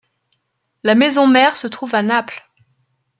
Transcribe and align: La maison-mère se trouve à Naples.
La 0.81 0.95
maison-mère 0.95 1.55
se 1.55 1.67
trouve 1.67 1.93
à 1.93 2.01
Naples. 2.01 2.49